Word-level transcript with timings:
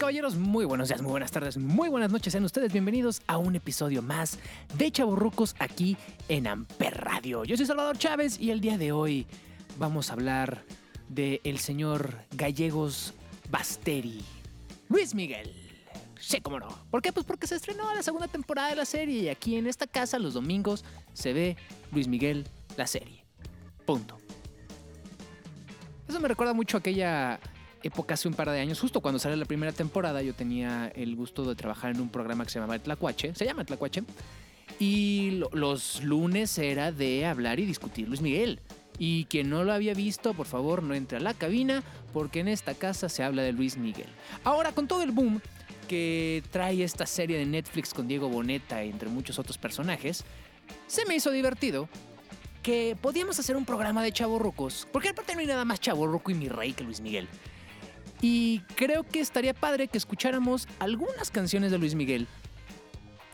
Caballeros, 0.00 0.36
muy 0.36 0.64
buenos 0.64 0.88
días, 0.88 1.02
muy 1.02 1.10
buenas 1.10 1.30
tardes, 1.30 1.58
muy 1.58 1.90
buenas 1.90 2.10
noches. 2.10 2.32
Sean 2.32 2.42
ustedes 2.44 2.72
bienvenidos 2.72 3.20
a 3.26 3.36
un 3.36 3.54
episodio 3.54 4.00
más 4.00 4.38
de 4.78 4.90
Chaburrucos 4.90 5.54
aquí 5.58 5.94
en 6.30 6.46
Amper 6.46 7.04
Radio. 7.04 7.44
Yo 7.44 7.54
soy 7.54 7.66
Salvador 7.66 7.98
Chávez 7.98 8.40
y 8.40 8.50
el 8.50 8.62
día 8.62 8.78
de 8.78 8.92
hoy 8.92 9.26
vamos 9.78 10.08
a 10.08 10.14
hablar 10.14 10.64
de 11.10 11.42
señor 11.58 12.16
Gallegos 12.30 13.12
Basteri, 13.50 14.24
Luis 14.88 15.14
Miguel. 15.14 15.52
Sí, 16.18 16.40
cómo 16.40 16.58
no. 16.58 16.68
¿Por 16.90 17.02
qué? 17.02 17.12
Pues 17.12 17.26
porque 17.26 17.46
se 17.46 17.56
estrenó 17.56 17.94
la 17.94 18.02
segunda 18.02 18.26
temporada 18.26 18.70
de 18.70 18.76
la 18.76 18.86
serie 18.86 19.24
y 19.24 19.28
aquí 19.28 19.56
en 19.56 19.66
esta 19.66 19.86
casa 19.86 20.18
los 20.18 20.32
domingos 20.32 20.82
se 21.12 21.34
ve 21.34 21.56
Luis 21.92 22.08
Miguel 22.08 22.48
la 22.78 22.86
serie. 22.86 23.22
Punto. 23.84 24.16
Eso 26.08 26.20
me 26.20 26.28
recuerda 26.28 26.54
mucho 26.54 26.78
a 26.78 26.80
aquella 26.80 27.38
época 27.82 28.14
hace 28.14 28.28
un 28.28 28.34
par 28.34 28.50
de 28.50 28.60
años, 28.60 28.80
justo 28.80 29.00
cuando 29.00 29.18
sale 29.18 29.36
la 29.36 29.44
primera 29.46 29.72
temporada, 29.72 30.22
yo 30.22 30.34
tenía 30.34 30.92
el 30.94 31.16
gusto 31.16 31.44
de 31.48 31.54
trabajar 31.54 31.92
en 31.94 32.00
un 32.00 32.08
programa 32.08 32.44
que 32.44 32.50
se 32.50 32.58
llamaba 32.58 32.78
Tlacuache, 32.78 33.34
se 33.34 33.44
llama 33.44 33.64
Tlacuache, 33.64 34.02
y 34.78 35.32
lo- 35.32 35.50
los 35.52 36.02
lunes 36.02 36.56
era 36.58 36.92
de 36.92 37.26
hablar 37.26 37.58
y 37.60 37.66
discutir 37.66 38.08
Luis 38.08 38.20
Miguel. 38.20 38.60
Y 38.98 39.24
quien 39.26 39.48
no 39.48 39.64
lo 39.64 39.72
había 39.72 39.94
visto, 39.94 40.34
por 40.34 40.46
favor, 40.46 40.82
no 40.82 40.94
entre 40.94 41.18
a 41.18 41.20
la 41.20 41.32
cabina, 41.32 41.82
porque 42.12 42.40
en 42.40 42.48
esta 42.48 42.74
casa 42.74 43.08
se 43.08 43.22
habla 43.22 43.42
de 43.42 43.52
Luis 43.52 43.78
Miguel. 43.78 44.08
Ahora, 44.44 44.72
con 44.72 44.86
todo 44.88 45.02
el 45.02 45.10
boom 45.10 45.40
que 45.88 46.42
trae 46.50 46.84
esta 46.84 47.06
serie 47.06 47.38
de 47.38 47.46
Netflix 47.46 47.94
con 47.94 48.06
Diego 48.08 48.28
Boneta, 48.28 48.82
entre 48.82 49.08
muchos 49.08 49.38
otros 49.38 49.56
personajes, 49.58 50.24
se 50.86 51.06
me 51.06 51.16
hizo 51.16 51.30
divertido 51.30 51.88
que 52.62 52.94
podíamos 53.00 53.38
hacer 53.38 53.56
un 53.56 53.64
programa 53.64 54.02
de 54.02 54.12
chavorrucos, 54.12 54.86
porque 54.92 55.08
aparte 55.08 55.34
no 55.34 55.40
hay 55.40 55.46
nada 55.46 55.64
más 55.64 55.80
chavorruco 55.80 56.30
y 56.30 56.34
mi 56.34 56.48
rey 56.48 56.74
que 56.74 56.84
Luis 56.84 57.00
Miguel. 57.00 57.26
Y 58.20 58.60
creo 58.76 59.02
que 59.02 59.20
estaría 59.20 59.54
padre 59.54 59.88
que 59.88 59.98
escucháramos 59.98 60.68
algunas 60.78 61.30
canciones 61.30 61.70
de 61.70 61.78
Luis 61.78 61.94
Miguel, 61.94 62.26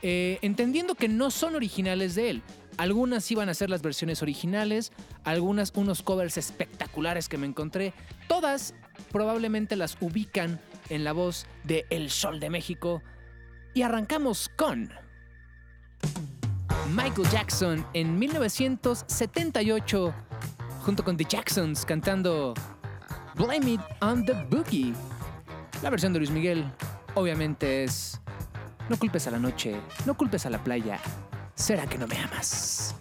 eh, 0.02 0.38
entendiendo 0.42 0.94
que 0.94 1.08
no 1.08 1.30
son 1.30 1.54
originales 1.56 2.14
de 2.14 2.30
él. 2.30 2.42
Algunas 2.76 3.30
iban 3.30 3.48
a 3.48 3.54
ser 3.54 3.70
las 3.70 3.82
versiones 3.82 4.22
originales, 4.22 4.92
algunas 5.24 5.72
unos 5.74 6.02
covers 6.02 6.36
espectaculares 6.36 7.28
que 7.28 7.38
me 7.38 7.46
encontré. 7.46 7.94
Todas 8.28 8.74
probablemente 9.10 9.76
las 9.76 9.96
ubican 10.00 10.60
en 10.90 11.02
la 11.04 11.12
voz 11.12 11.46
de 11.64 11.86
El 11.90 12.10
Sol 12.10 12.38
de 12.38 12.50
México. 12.50 13.02
Y 13.74 13.82
arrancamos 13.82 14.50
con 14.56 14.90
Michael 16.94 17.28
Jackson 17.30 17.86
en 17.94 18.18
1978, 18.18 20.14
junto 20.84 21.02
con 21.02 21.16
The 21.16 21.24
Jacksons 21.24 21.84
cantando 21.84 22.54
Blame 23.36 23.74
It 23.74 23.80
on 24.00 24.24
the 24.24 24.32
Boogie. 24.32 24.94
La 25.82 25.90
versión 25.90 26.14
de 26.14 26.20
Luis 26.20 26.30
Miguel, 26.30 26.64
obviamente, 27.14 27.84
es 27.84 28.18
No 28.88 28.96
culpes 28.96 29.26
a 29.26 29.30
la 29.30 29.38
noche, 29.38 29.76
no 30.06 30.16
culpes 30.16 30.46
a 30.46 30.50
la 30.50 30.64
playa. 30.64 30.98
¿Será 31.54 31.86
que 31.86 31.98
no 31.98 32.06
me 32.06 32.16
amas? 32.18 32.94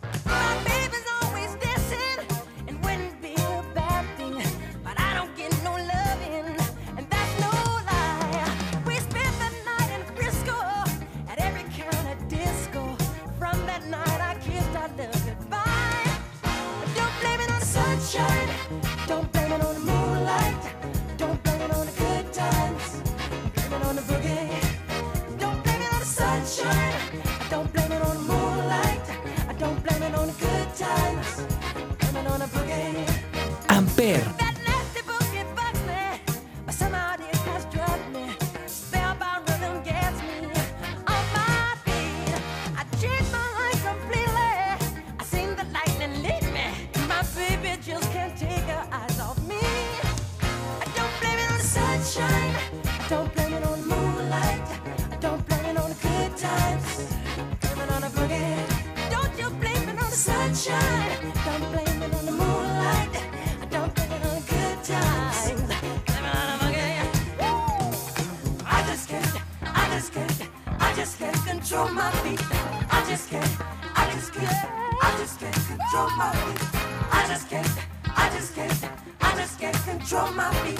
Control 75.95 76.17
my 76.17 76.31
feet. 76.31 76.67
I 77.11 77.25
just 77.27 77.49
can't. 77.49 77.69
I 78.17 78.29
just 78.29 78.53
can't. 78.53 78.89
I 79.21 79.35
just 79.37 79.59
can't 79.59 79.83
control 79.85 80.29
my 80.31 80.53
feet. 80.55 80.79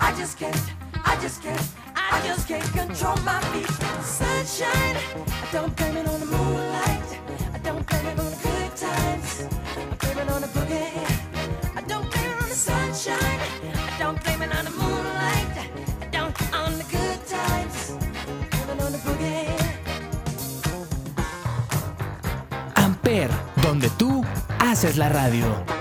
I 0.00 0.12
just 0.18 0.38
can't. 0.38 0.60
I 1.04 1.16
just 1.20 1.40
can't. 1.40 1.68
I 1.94 2.20
just 2.26 2.48
can't 2.48 2.64
control 2.72 3.16
my 3.18 3.40
feet. 3.52 4.25
La 24.96 25.08
radio. 25.08 25.75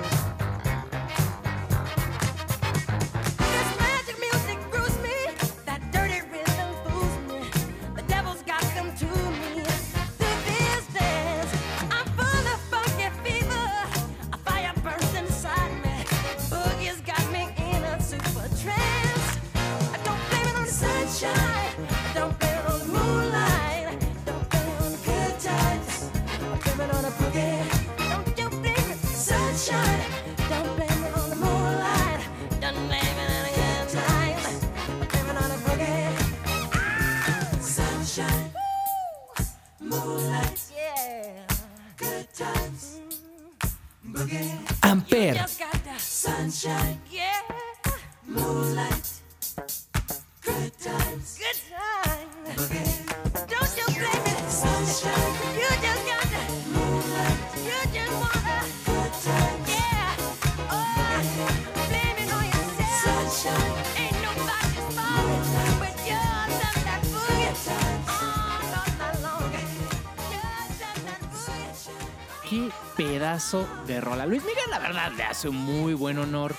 Rola. 74.16 74.26
Luis 74.26 74.41
Miguel, 74.44 74.64
la 74.70 74.79
verdad, 74.79 75.12
le 75.16 75.23
hace 75.23 75.50
un 75.50 75.58
muy 75.58 75.94
buen 75.94 76.17
honor 76.17 76.56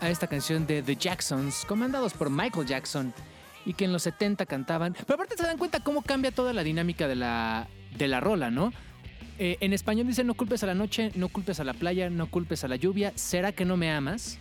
a 0.00 0.10
esta 0.10 0.26
canción 0.26 0.66
de 0.66 0.82
The 0.82 0.96
Jacksons, 0.96 1.64
comandados 1.66 2.12
por 2.12 2.30
Michael 2.30 2.66
Jackson, 2.66 3.14
y 3.64 3.74
que 3.74 3.84
en 3.84 3.92
los 3.92 4.02
70 4.02 4.46
cantaban. 4.46 4.92
Pero 4.94 5.14
aparte 5.14 5.36
se 5.36 5.44
dan 5.44 5.58
cuenta 5.58 5.80
cómo 5.80 6.02
cambia 6.02 6.32
toda 6.32 6.52
la 6.52 6.62
dinámica 6.64 7.06
de 7.08 7.14
la, 7.16 7.68
de 7.96 8.08
la 8.08 8.20
rola, 8.20 8.50
¿no? 8.50 8.72
Eh, 9.38 9.56
en 9.60 9.72
español 9.72 10.06
dice 10.06 10.24
no 10.24 10.34
culpes 10.34 10.62
a 10.62 10.66
la 10.66 10.74
noche, 10.74 11.10
no 11.14 11.28
culpes 11.28 11.58
a 11.60 11.64
la 11.64 11.72
playa, 11.74 12.10
no 12.10 12.26
culpes 12.28 12.64
a 12.64 12.68
la 12.68 12.76
lluvia, 12.76 13.12
¿será 13.14 13.52
que 13.52 13.64
no 13.64 13.76
me 13.76 13.90
amas? 13.90 14.38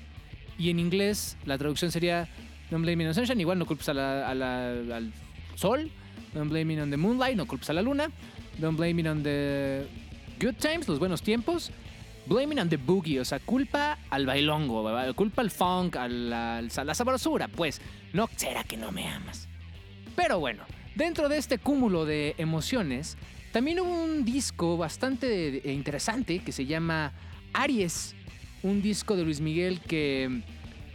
Y 0.57 0.69
en 0.69 0.79
inglés 0.79 1.37
la 1.45 1.57
traducción 1.57 1.91
sería 1.91 2.27
Don't 2.69 2.83
blame 2.83 2.97
me 2.97 3.07
on 3.07 3.13
sunshine, 3.15 3.39
igual 3.39 3.57
no 3.57 3.65
culpes 3.65 3.87
a 3.89 3.91
a 3.91 4.35
la- 4.35 4.69
al 4.71 5.13
sol, 5.55 5.89
Don't 6.33 6.49
blame 6.49 6.65
me 6.75 6.81
on 6.81 6.89
the 6.89 6.97
moonlight, 6.97 7.37
no 7.37 7.45
culpes 7.47 7.69
a 7.69 7.73
la 7.73 7.81
luna, 7.81 8.09
Don't 8.57 8.75
blame 8.77 9.01
me 9.01 9.09
on 9.09 9.23
the 9.23 9.87
good 10.41 10.55
times, 10.55 10.87
los 10.89 10.99
buenos 10.99 11.21
tiempos, 11.21 11.71
Blaming 12.25 12.59
on 12.59 12.69
the 12.69 12.77
boogie, 12.77 13.19
o 13.19 13.25
sea, 13.25 13.39
culpa 13.39 13.97
al 14.09 14.25
bailongo, 14.25 14.85
culpa 15.15 15.41
al 15.41 15.51
funk, 15.51 15.95
a 15.95 16.07
la, 16.07 16.93
sabrosura, 16.93 17.47
pues, 17.47 17.81
no 18.13 18.29
será 18.35 18.63
que 18.63 18.77
no 18.77 18.91
me 18.91 19.07
amas. 19.07 19.47
Pero 20.15 20.39
bueno, 20.39 20.63
dentro 20.95 21.29
de 21.29 21.37
este 21.37 21.57
cúmulo 21.57 22.05
de 22.05 22.35
emociones, 22.37 23.17
también 23.51 23.79
hubo 23.79 23.91
un 23.91 24.23
disco 24.23 24.77
bastante 24.77 25.61
interesante 25.65 26.39
que 26.39 26.51
se 26.51 26.65
llama 26.65 27.11
Aries, 27.53 28.15
un 28.63 28.81
disco 28.81 29.15
de 29.15 29.23
Luis 29.23 29.41
Miguel 29.41 29.81
que 29.81 30.43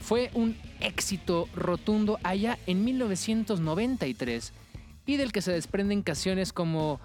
fue 0.00 0.30
un 0.34 0.56
éxito 0.80 1.48
rotundo 1.54 2.18
allá 2.22 2.58
en 2.66 2.84
1993 2.84 4.52
y 5.06 5.16
del 5.16 5.32
que 5.32 5.42
se 5.42 5.52
desprenden 5.52 6.02
canciones 6.02 6.52
como 6.52 7.00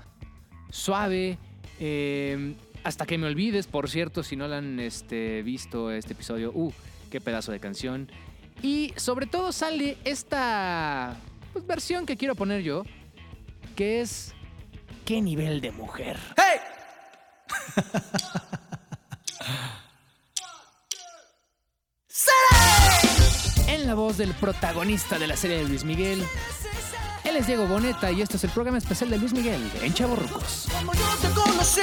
Suave, 0.70 1.38
eh, 1.80 2.56
Hasta 2.84 3.06
que 3.06 3.18
me 3.18 3.28
olvides, 3.28 3.68
por 3.68 3.90
cierto, 3.90 4.24
si 4.24 4.36
no 4.36 4.48
la 4.48 4.58
han 4.58 4.80
este, 4.80 5.44
visto 5.44 5.92
este 5.92 6.14
episodio, 6.14 6.52
uh, 6.54 6.74
qué 7.10 7.22
pedazo 7.22 7.52
de 7.52 7.60
canción. 7.60 8.10
Y 8.62 8.94
sobre 8.96 9.28
todo 9.28 9.52
sale 9.52 9.98
esta 10.04 11.16
pues, 11.54 11.66
versión 11.66 12.06
que 12.06 12.18
quiero 12.18 12.36
poner 12.36 12.62
yo, 12.62 12.84
que 13.76 14.02
es 14.02 14.34
¿Qué 15.06 15.22
nivel 15.22 15.62
de 15.62 15.72
mujer? 15.72 16.18
¡Hey! 16.38 16.60
En 23.68 23.88
la 23.88 23.96
voz 23.96 24.18
del 24.18 24.34
protagonista 24.36 25.18
de 25.18 25.28
la 25.28 25.36
serie 25.36 25.58
de 25.58 25.64
Luis 25.66 25.84
Miguel, 25.84 26.24
él 27.24 27.36
es 27.36 27.48
Diego 27.48 27.68
Boneta 27.68 28.12
y 28.12 28.22
esto 28.22 28.38
es 28.38 28.44
el 28.44 28.52
programa 28.52 28.78
especial 28.78 29.10
de 29.10 29.18
Luis 29.18 29.34
Miguel 29.34 29.60
en 29.82 29.94
Chavorrucos. 29.94 30.68
Como 30.72 30.94
yo 30.94 31.08
te 31.22 31.30
conocí, 31.30 31.82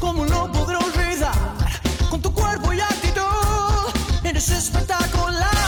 ¿cómo 0.00 0.24
lo 0.24 0.50
podré 0.52 0.76
olvidar? 0.76 1.34
Con 2.10 2.20
tu 2.20 2.32
cuerpo 2.32 2.72
y 2.72 2.80
actitud, 2.80 3.92
eres 4.24 4.48
espectacular. 4.50 5.65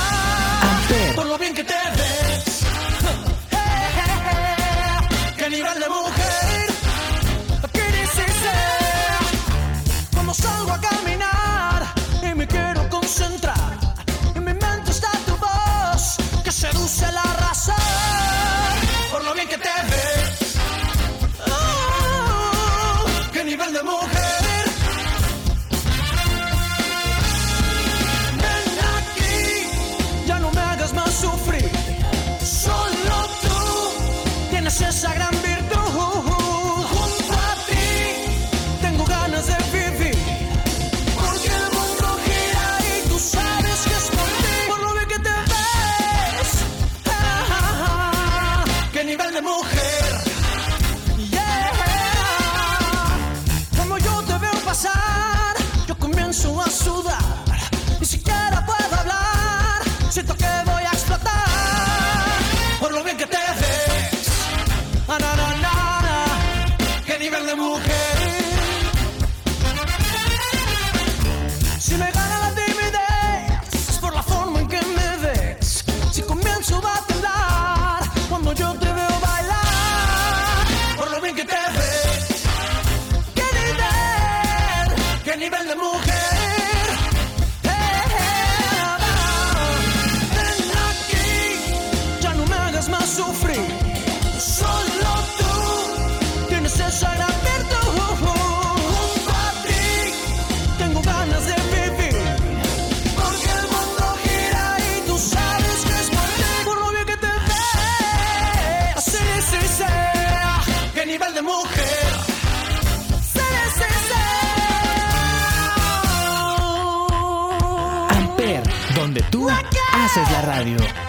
Haces 120.08 120.31
la 120.32 120.41
radio. 120.41 121.07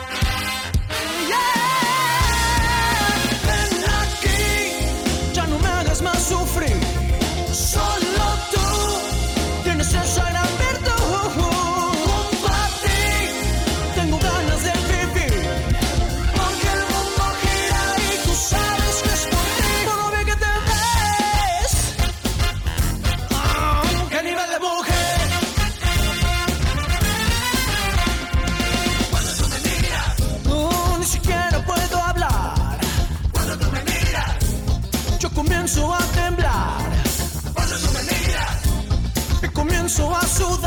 Y 39.90 40.02
comienzo 40.02 40.59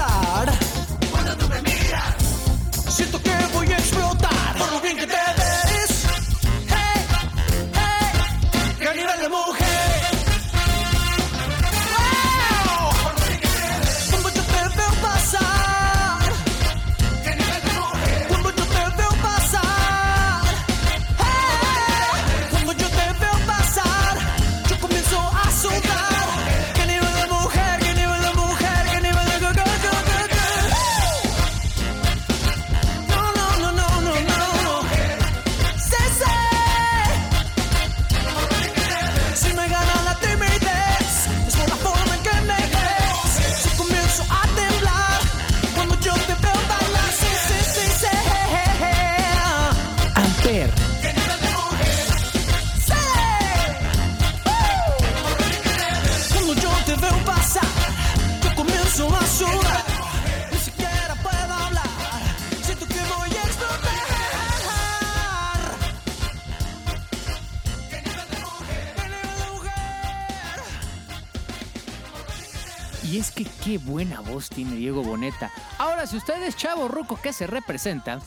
buena 73.92 74.22
voz 74.22 74.48
tiene 74.48 74.74
Diego 74.76 75.02
Boneta. 75.02 75.50
Ahora, 75.76 76.06
si 76.06 76.16
usted 76.16 76.42
es 76.44 76.56
chavo 76.56 76.88
ruco 76.88 77.20
que 77.20 77.34
se 77.34 77.46
representa, 77.46 78.22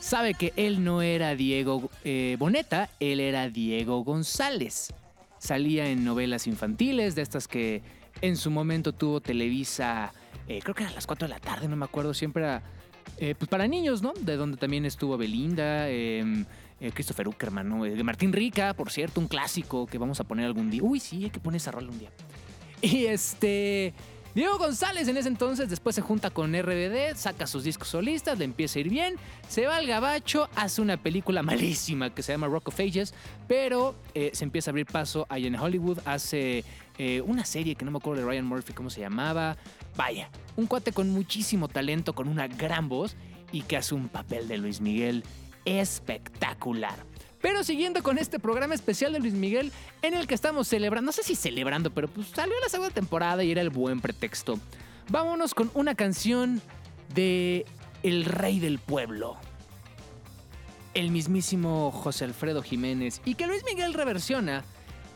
sabe 0.00 0.32
que 0.32 0.54
él 0.56 0.82
no 0.82 1.02
era 1.02 1.34
Diego 1.34 1.90
eh, 2.02 2.36
Boneta, 2.38 2.88
él 2.98 3.20
era 3.20 3.50
Diego 3.50 4.02
González. 4.04 4.94
Salía 5.38 5.88
en 5.88 6.02
novelas 6.02 6.46
infantiles, 6.46 7.14
de 7.14 7.20
estas 7.20 7.46
que 7.46 7.82
en 8.22 8.38
su 8.38 8.50
momento 8.50 8.94
tuvo 8.94 9.20
Televisa, 9.20 10.14
eh, 10.48 10.60
creo 10.62 10.74
que 10.74 10.84
eran 10.84 10.94
las 10.94 11.06
4 11.06 11.28
de 11.28 11.34
la 11.34 11.40
tarde, 11.40 11.68
no 11.68 11.76
me 11.76 11.84
acuerdo, 11.84 12.14
siempre 12.14 12.44
era 12.44 12.62
eh, 13.18 13.34
pues 13.38 13.50
para 13.50 13.68
niños, 13.68 14.00
¿no? 14.00 14.14
De 14.18 14.36
donde 14.36 14.56
también 14.56 14.86
estuvo 14.86 15.18
Belinda, 15.18 15.90
eh, 15.90 16.46
Christopher 16.94 17.28
Uckerman, 17.28 17.68
¿no? 17.68 17.84
Martín 18.02 18.32
Rica, 18.32 18.72
por 18.72 18.90
cierto, 18.90 19.20
un 19.20 19.28
clásico 19.28 19.86
que 19.86 19.98
vamos 19.98 20.20
a 20.20 20.24
poner 20.24 20.46
algún 20.46 20.70
día. 20.70 20.82
Uy, 20.82 21.00
sí, 21.00 21.24
hay 21.24 21.30
que 21.30 21.38
poner 21.38 21.58
esa 21.58 21.70
rola 21.70 21.90
un 21.90 21.98
día. 21.98 22.08
Y 22.80 23.04
este. 23.04 23.92
Diego 24.34 24.56
González 24.56 25.08
en 25.08 25.18
ese 25.18 25.28
entonces 25.28 25.68
después 25.68 25.94
se 25.94 26.00
junta 26.00 26.30
con 26.30 26.54
RBD, 26.54 27.14
saca 27.16 27.46
sus 27.46 27.64
discos 27.64 27.88
solistas, 27.88 28.38
le 28.38 28.46
empieza 28.46 28.78
a 28.78 28.80
ir 28.80 28.88
bien, 28.88 29.16
se 29.46 29.66
va 29.66 29.76
al 29.76 29.86
gabacho, 29.86 30.48
hace 30.56 30.80
una 30.80 30.96
película 30.96 31.42
malísima 31.42 32.14
que 32.14 32.22
se 32.22 32.32
llama 32.32 32.46
Rock 32.46 32.68
of 32.68 32.80
Ages, 32.80 33.12
pero 33.46 33.94
eh, 34.14 34.30
se 34.32 34.44
empieza 34.44 34.70
a 34.70 34.72
abrir 34.72 34.86
paso 34.86 35.26
ahí 35.28 35.46
en 35.46 35.54
Hollywood, 35.54 35.98
hace 36.06 36.64
eh, 36.96 37.20
una 37.20 37.44
serie 37.44 37.74
que 37.74 37.84
no 37.84 37.90
me 37.90 37.98
acuerdo 37.98 38.22
de 38.22 38.28
Ryan 38.28 38.46
Murphy 38.46 38.72
cómo 38.72 38.88
se 38.88 39.02
llamaba, 39.02 39.58
vaya, 39.96 40.30
un 40.56 40.66
cuate 40.66 40.92
con 40.92 41.10
muchísimo 41.10 41.68
talento, 41.68 42.14
con 42.14 42.26
una 42.26 42.48
gran 42.48 42.88
voz 42.88 43.16
y 43.52 43.60
que 43.62 43.76
hace 43.76 43.94
un 43.94 44.08
papel 44.08 44.48
de 44.48 44.56
Luis 44.56 44.80
Miguel 44.80 45.24
espectacular. 45.66 46.96
Pero 47.42 47.64
siguiendo 47.64 48.02
con 48.02 48.18
este 48.18 48.38
programa 48.38 48.74
especial 48.74 49.12
de 49.12 49.18
Luis 49.18 49.34
Miguel, 49.34 49.72
en 50.00 50.14
el 50.14 50.26
que 50.26 50.34
estamos 50.34 50.68
celebrando, 50.68 51.06
no 51.06 51.12
sé 51.12 51.24
si 51.24 51.34
celebrando, 51.34 51.90
pero 51.90 52.08
pues 52.08 52.28
salió 52.28 52.54
la 52.62 52.68
segunda 52.68 52.94
temporada 52.94 53.44
y 53.44 53.50
era 53.50 53.60
el 53.60 53.68
buen 53.68 54.00
pretexto. 54.00 54.58
Vámonos 55.10 55.52
con 55.52 55.70
una 55.74 55.96
canción 55.96 56.62
de 57.14 57.66
El 58.04 58.24
Rey 58.24 58.60
del 58.60 58.78
Pueblo. 58.78 59.36
El 60.94 61.10
mismísimo 61.10 61.90
José 61.90 62.24
Alfredo 62.24 62.62
Jiménez 62.62 63.20
y 63.24 63.34
que 63.34 63.46
Luis 63.46 63.64
Miguel 63.64 63.92
reversiona 63.94 64.62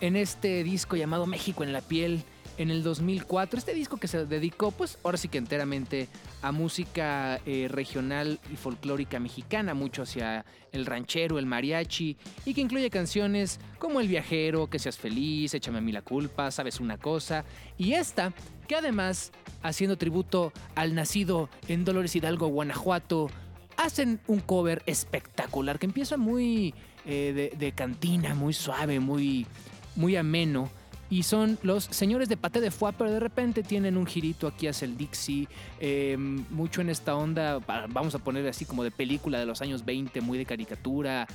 en 0.00 0.16
este 0.16 0.64
disco 0.64 0.96
llamado 0.96 1.26
México 1.26 1.62
en 1.62 1.72
la 1.72 1.80
piel 1.80 2.24
en 2.58 2.70
el 2.70 2.82
2004. 2.82 3.58
Este 3.58 3.74
disco 3.74 3.96
que 3.96 4.08
se 4.08 4.26
dedicó, 4.26 4.70
pues 4.70 4.98
ahora 5.04 5.18
sí 5.18 5.28
que 5.28 5.38
enteramente 5.38 6.08
a 6.42 6.52
música 6.52 7.40
eh, 7.46 7.68
regional 7.70 8.40
y 8.52 8.56
folclórica 8.56 9.20
mexicana, 9.20 9.74
mucho 9.74 10.02
hacia 10.02 10.44
el 10.72 10.86
ranchero, 10.86 11.38
el 11.38 11.46
mariachi, 11.46 12.16
y 12.44 12.54
que 12.54 12.60
incluye 12.60 12.90
canciones 12.90 13.60
como 13.78 14.00
El 14.00 14.08
viajero, 14.08 14.68
Que 14.68 14.78
seas 14.78 14.98
feliz, 14.98 15.54
Échame 15.54 15.78
a 15.78 15.80
mí 15.80 15.92
la 15.92 16.02
culpa, 16.02 16.50
Sabes 16.50 16.80
una 16.80 16.98
cosa, 16.98 17.44
y 17.78 17.94
esta, 17.94 18.32
que 18.68 18.76
además, 18.76 19.32
haciendo 19.62 19.96
tributo 19.96 20.52
al 20.74 20.94
nacido 20.94 21.48
en 21.68 21.84
Dolores 21.84 22.14
Hidalgo, 22.16 22.48
Guanajuato, 22.48 23.30
hacen 23.76 24.20
un 24.26 24.40
cover 24.40 24.82
espectacular 24.86 25.78
que 25.78 25.86
empieza 25.86 26.16
muy 26.16 26.74
eh, 27.04 27.32
de, 27.34 27.56
de 27.56 27.72
cantina, 27.72 28.34
muy 28.34 28.52
suave, 28.52 29.00
muy, 29.00 29.46
muy 29.94 30.16
ameno. 30.16 30.70
Y 31.08 31.22
son 31.22 31.56
los 31.62 31.84
señores 31.84 32.28
de 32.28 32.36
Paté 32.36 32.60
de 32.60 32.70
Foie, 32.72 32.92
pero 32.98 33.10
de 33.10 33.20
repente 33.20 33.62
tienen 33.62 33.96
un 33.96 34.06
girito 34.06 34.48
aquí 34.48 34.66
hacia 34.66 34.86
el 34.86 34.96
Dixie, 34.96 35.46
eh, 35.78 36.16
mucho 36.18 36.80
en 36.80 36.90
esta 36.90 37.14
onda, 37.14 37.58
va- 37.58 37.86
vamos 37.88 38.14
a 38.16 38.18
poner 38.18 38.46
así 38.48 38.64
como 38.64 38.82
de 38.82 38.90
película 38.90 39.38
de 39.38 39.46
los 39.46 39.62
años 39.62 39.84
20, 39.84 40.20
muy 40.20 40.36
de 40.36 40.44
caricatura. 40.46 41.26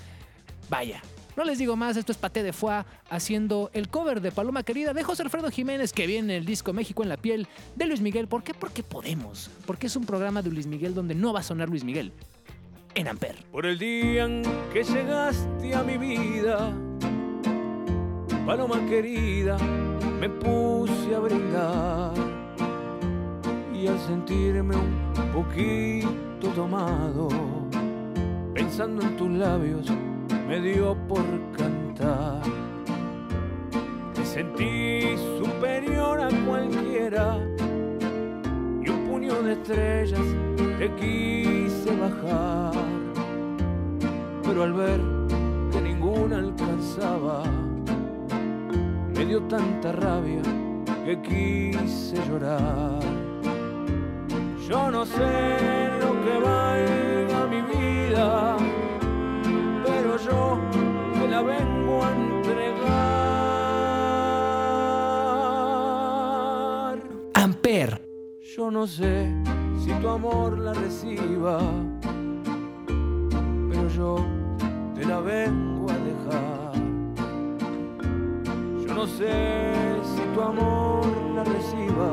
Vaya, 0.70 1.01
no 1.38 1.44
les 1.46 1.58
digo 1.58 1.75
más, 1.78 1.96
esto 1.98 2.12
es 2.12 2.18
Paté 2.18 2.44
de 2.44 2.51
Foie 2.54 2.84
haciendo 3.10 3.70
el 3.74 3.88
cover 3.90 4.20
de 4.22 4.32
Paloma 4.32 4.63
Querida 4.63 4.94
de 4.94 5.04
José 5.04 5.24
Alfredo 5.24 5.50
Jiménez 5.50 5.92
que 5.94 6.06
viene 6.08 6.34
en 6.36 6.40
el 6.42 6.46
disco 6.46 6.72
México 6.74 7.04
en 7.04 7.10
la 7.10 7.18
piel 7.18 7.48
de 7.75 7.86
Luis 7.88 8.01
Miguel. 8.01 8.28
¿Por 8.28 8.44
qué? 8.44 8.54
Porque 8.54 8.84
podemos. 8.84 9.50
Porque 9.66 9.88
es 9.88 9.96
un 9.96 10.06
programa 10.06 10.42
de 10.42 10.50
Luis 10.51 10.68
Miguel 10.68 10.94
donde 10.94 11.16
no 11.16 11.32
va 11.34 11.40
a 11.40 11.44
sonar 11.44 11.70
Luis 11.70 11.84
Miguel. 11.86 12.12
En 12.94 13.08
Amper. 13.08 13.38
Por 13.54 13.66
el 13.66 13.80
día 13.80 14.25
en 14.25 14.44
que 14.74 14.84
llegaste 14.84 15.74
a 15.75 15.82
mi 15.84 15.98
vida, 15.98 16.74
paloma 18.45 18.79
querida, 18.88 19.57
me 20.19 20.29
puse 20.29 21.15
a 21.15 21.19
brindar. 21.19 22.13
Y 23.74 23.88
al 23.88 24.00
sentirme 24.00 24.75
un 24.75 25.31
poquito 25.33 26.48
tomado, 26.55 27.29
pensando 28.53 29.01
en 29.01 29.17
tus 29.17 29.29
labios, 29.29 29.88
me 30.48 30.60
dio 30.60 30.95
por 31.07 31.24
cantar. 31.57 32.41
Te 34.13 34.25
sentí 34.25 35.15
superior 35.39 36.21
a 36.21 36.29
cualquiera 36.45 37.39
y 38.83 38.89
un 38.89 39.07
puño 39.10 39.41
de 39.41 39.53
estrellas 39.53 40.21
te 40.77 40.91
quise 40.95 41.95
bajar. 41.95 42.74
Pero 44.43 44.63
al 44.63 44.74
ver 44.74 45.00
que 45.71 45.81
ninguna 45.81 46.38
alcanzaba, 46.38 47.43
me 47.43 47.71
dio 49.31 49.41
tanta 49.43 49.93
rabia 49.93 50.41
que 51.05 51.21
quise 51.21 52.17
llorar. 52.27 53.00
Yo 54.67 54.91
no 54.91 55.05
sé 55.05 55.89
lo 56.01 56.11
que 56.23 56.38
valga 56.50 57.47
mi 57.47 57.61
vida, 57.61 58.57
pero 59.85 60.17
yo 60.17 60.59
te 61.13 61.27
la 61.29 61.41
vengo 61.43 62.03
a 62.03 62.11
entregar. 62.11 62.89
Amper. 67.35 68.01
Yo 68.57 68.69
no 68.69 68.85
sé 68.85 69.33
si 69.81 69.93
tu 70.01 70.09
amor 70.09 70.59
la 70.59 70.73
reciba, 70.73 71.61
pero 73.69 73.88
yo 73.88 74.25
te 74.93 75.05
la 75.05 75.21
vengo 75.21 75.80
no 78.95 79.07
sé 79.07 79.74
si 80.03 80.21
tu 80.33 80.41
amor 80.41 81.05
la 81.36 81.43
reciba, 81.43 82.12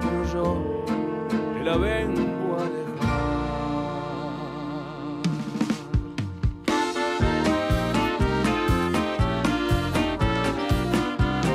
pero 0.00 0.24
yo 0.32 0.84
te 1.28 1.64
la 1.64 1.76
vengo 1.76 2.56
a 2.56 2.64
dejar. 2.64 3.20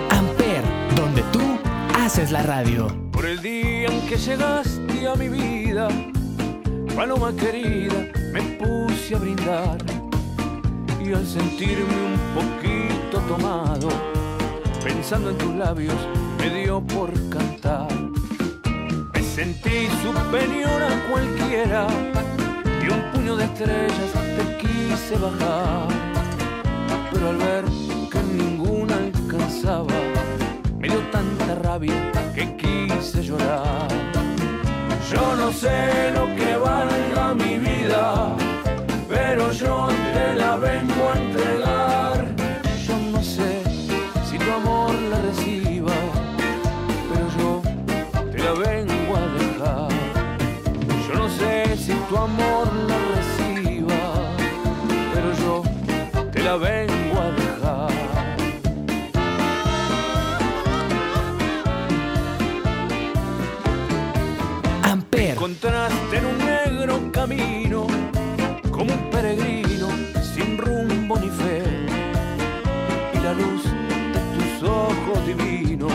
Amper, 0.09 0.63
donde 0.95 1.21
tú 1.31 1.41
haces 1.99 2.31
la 2.31 2.43
radio. 2.43 2.87
Por 3.11 3.25
el 3.25 3.41
día 3.41 3.87
en 3.89 4.07
que 4.07 4.17
llegaste 4.17 5.07
a 5.07 5.15
mi 5.15 5.29
vida, 5.29 5.87
paloma 6.95 7.33
querida, 7.35 8.07
me 8.31 8.41
puse 8.59 9.15
a 9.15 9.19
brindar. 9.19 9.94
Y 11.05 11.13
al 11.13 11.27
sentirme 11.27 11.93
un 12.03 12.17
poquito 12.33 13.19
tomado, 13.27 13.89
pensando 14.83 15.29
en 15.29 15.37
tus 15.37 15.53
labios, 15.53 15.95
me 16.39 16.49
dio 16.49 16.81
por 16.81 17.11
cantar. 17.29 17.87
Me 19.13 19.21
sentí 19.21 19.87
superior 20.01 20.81
a 20.81 21.11
cualquiera, 21.11 21.85
y 22.83 22.89
un 22.89 23.01
puño 23.13 23.35
de 23.35 23.43
estrellas 23.45 24.11
te 24.35 24.57
quise 24.57 25.15
bajar. 25.17 25.87
Pero 27.11 27.29
al 27.29 27.37
ver 27.37 27.65
que 28.09 28.23
ninguna 28.23 28.95
alcanzaba, 28.95 29.93
me 30.79 30.87
dio 30.89 31.01
tanta 31.11 31.53
rabia 31.61 32.11
que 32.33 32.55
quise 32.57 33.21
llorar. 33.21 33.87
Yo 35.11 35.35
no 35.35 35.51
sé 35.51 36.11
lo 36.15 36.25
que 36.35 36.57
valga 36.57 37.35
mi 37.35 37.59
vida, 37.59 38.35
pero 39.27 39.51
yo 39.51 39.87
te 40.13 40.35
la 40.35 40.55
vengo 40.55 41.03
a 41.11 41.17
entregar. 41.17 42.17
Yo 42.87 42.95
no 43.11 43.21
sé 43.23 43.63
si 44.29 44.37
tu 44.37 44.51
amor 44.51 44.93
la 45.11 45.17
reciba, 45.29 45.97
pero 47.09 47.25
yo 47.37 47.49
te 48.31 48.37
la 48.45 48.53
vengo 48.53 49.11
a 49.23 49.25
dejar. 49.39 49.89
Yo 51.07 51.13
no 51.21 51.27
sé 51.39 51.75
si 51.77 51.93
tu 52.07 52.15
amor 52.17 52.65
la 52.91 52.97
reciba, 53.15 54.01
pero 55.13 55.29
yo 55.43 55.53
te 56.31 56.39
la 56.43 56.55
vengo 56.57 57.15
a 57.25 57.29
dejar. 57.41 57.91
Amper. 64.83 65.31
Encontraste 65.31 66.17
en 66.17 66.25
un 66.25 66.37
negro 66.37 67.11
camino, 67.11 67.87
peregrino 69.15 69.87
sin 70.33 70.57
rumbo 70.57 71.17
ni 71.17 71.29
fe. 71.29 71.63
Y 73.13 73.17
la 73.23 73.33
luz 73.33 73.63
de 74.13 74.21
tus 74.35 74.69
ojos 74.69 75.25
divinos 75.25 75.93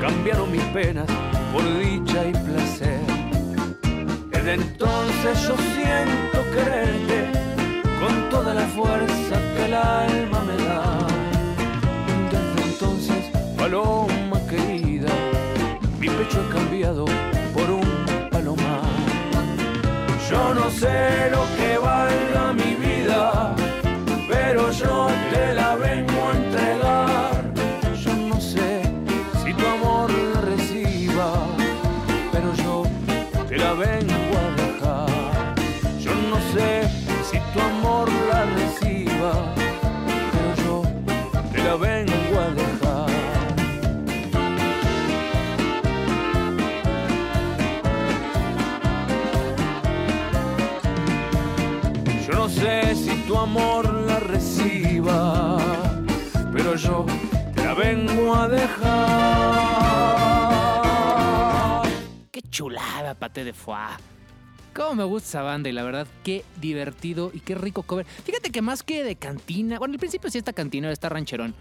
cambiaron 0.00 0.50
mis 0.50 0.64
penas 0.78 1.06
por 1.52 1.62
dicha 1.78 2.26
y 2.26 2.32
placer. 2.32 3.00
Desde 4.32 4.54
entonces 4.54 5.32
yo 5.46 5.54
siento 5.76 6.38
quererte 6.54 7.18
con 8.00 8.30
toda 8.30 8.52
la 8.52 8.66
fuerza 8.78 9.34
que 9.54 9.64
el 9.66 9.74
alma 9.74 10.40
me 10.48 10.56
da. 10.64 11.06
Desde 12.32 12.62
entonces, 12.70 13.22
paloma 13.56 14.40
querida, 14.50 15.12
pecho 16.00 16.38
he 16.42 16.52
cambiado 16.52 17.04
por 17.54 17.70
un. 17.70 17.93
Yo 20.34 20.52
no 20.52 20.68
sé 20.68 21.30
lo 21.30 21.42
que 21.56 21.78
valga 21.78 22.52
mi 22.54 22.74
vida, 22.74 23.54
pero 24.28 24.72
yo 24.72 25.06
te 25.30 25.54
la 25.54 25.76
vengo 25.76 26.20
a 26.28 26.32
tu 53.26 53.36
amor 53.36 53.92
la 54.06 54.20
reciba, 54.20 55.58
pero 56.52 56.76
yo 56.76 57.06
te 57.54 57.64
la 57.64 57.74
vengo 57.74 58.34
a 58.34 58.48
dejar. 58.48 59.04
Qué 62.30 62.42
chulada, 62.42 63.14
Pate 63.14 63.44
de 63.44 63.52
Foie. 63.52 63.96
Cómo 64.74 64.94
me 64.94 65.04
gusta 65.04 65.28
esa 65.28 65.42
banda 65.42 65.68
y 65.68 65.72
la 65.72 65.84
verdad, 65.84 66.06
qué 66.24 66.44
divertido 66.60 67.30
y 67.32 67.40
qué 67.40 67.54
rico 67.54 67.84
cover. 67.84 68.06
Fíjate 68.06 68.50
que 68.50 68.60
más 68.60 68.82
que 68.82 69.04
de 69.04 69.16
cantina, 69.16 69.78
bueno, 69.78 69.94
al 69.94 70.00
principio 70.00 70.30
sí 70.30 70.38
está 70.38 70.52
cantina, 70.52 70.90
está 70.90 71.08
rancherón, 71.08 71.54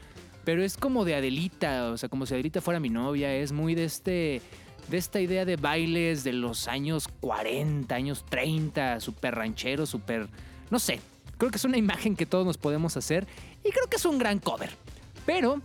pero 0.44 0.64
es 0.64 0.78
como 0.78 1.06
de 1.06 1.16
Adelita, 1.16 1.92
o 1.92 1.98
sea, 1.98 2.10
como 2.10 2.26
si 2.26 2.34
Adelita 2.34 2.60
fuera 2.60 2.80
mi 2.80 2.90
novia, 2.90 3.34
es 3.36 3.52
muy 3.52 3.76
de 3.76 3.86
este 3.86 4.42
de 4.90 4.98
esta 4.98 5.22
idea 5.22 5.46
de 5.46 5.56
bailes 5.56 6.26
de 6.26 6.34
los 6.34 6.68
años 6.68 7.08
40, 7.22 7.96
años 7.96 8.26
30, 8.28 9.00
súper 9.00 9.36
ranchero, 9.36 9.86
súper, 9.86 10.28
no 10.70 10.78
sé, 10.78 11.00
creo 11.38 11.52
que 11.52 11.58
es 11.58 11.66
una 11.66 11.78
imagen 11.78 12.16
que 12.16 12.26
todos 12.26 12.46
nos 12.46 12.58
podemos 12.58 12.98
hacer 12.98 13.28
y 13.64 13.72
creo 13.72 13.88
que 13.90 13.98
es 13.98 14.06
un 14.06 14.18
gran 14.18 14.40
cover. 14.40 14.72
Pero 15.26 15.62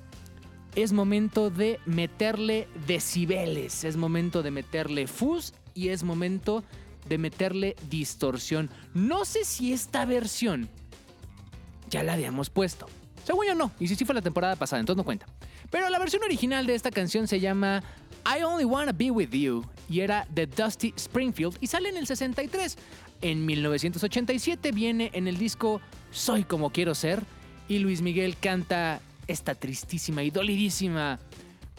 es 0.74 0.92
momento 0.92 1.50
de 1.50 1.80
meterle 1.86 2.68
decibeles, 2.86 3.84
es 3.84 3.96
momento 3.96 4.42
de 4.42 4.50
meterle 4.50 5.06
fuzz 5.06 5.52
y 5.74 5.88
es 5.88 6.02
momento 6.02 6.62
de 7.08 7.18
meterle 7.18 7.76
distorsión. 7.88 8.70
No 8.94 9.24
sé 9.24 9.44
si 9.44 9.72
esta 9.72 10.04
versión 10.04 10.68
ya 11.88 12.02
la 12.02 12.12
habíamos 12.12 12.50
puesto. 12.50 12.86
Según 13.24 13.46
yo 13.46 13.54
no, 13.54 13.72
y 13.80 13.88
si 13.88 13.96
sí 13.96 14.04
fue 14.04 14.14
la 14.14 14.22
temporada 14.22 14.56
pasada, 14.56 14.80
entonces 14.80 14.98
no 14.98 15.04
cuenta. 15.04 15.26
Pero 15.70 15.88
la 15.90 15.98
versión 15.98 16.22
original 16.22 16.66
de 16.66 16.74
esta 16.74 16.90
canción 16.90 17.28
se 17.28 17.40
llama 17.40 17.82
I 18.24 18.42
Only 18.42 18.64
Wanna 18.64 18.92
Be 18.92 19.10
With 19.10 19.30
You 19.30 19.64
y 19.88 20.00
era 20.00 20.26
de 20.30 20.46
Dusty 20.46 20.94
Springfield 20.96 21.56
y 21.60 21.66
sale 21.66 21.88
en 21.88 21.96
el 21.96 22.06
63. 22.06 22.76
En 23.20 23.44
1987 23.46 24.72
viene 24.72 25.10
en 25.14 25.26
el 25.28 25.38
disco 25.38 25.80
Soy 26.10 26.44
como 26.44 26.70
quiero 26.70 26.94
ser 26.94 27.22
y 27.68 27.78
Luis 27.78 28.00
Miguel 28.00 28.36
canta 28.36 29.00
esta 29.26 29.54
tristísima 29.54 30.22
y 30.22 30.30
dolidísima 30.30 31.18